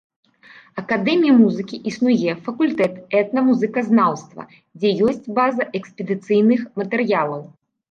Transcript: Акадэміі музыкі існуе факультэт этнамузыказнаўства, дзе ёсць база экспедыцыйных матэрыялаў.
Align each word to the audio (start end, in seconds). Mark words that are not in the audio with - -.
Акадэміі 0.81 1.33
музыкі 1.41 1.77
існуе 1.91 2.31
факультэт 2.47 2.97
этнамузыказнаўства, 3.21 4.41
дзе 4.79 4.89
ёсць 5.11 5.31
база 5.39 5.71
экспедыцыйных 5.83 6.67
матэрыялаў. 6.83 7.41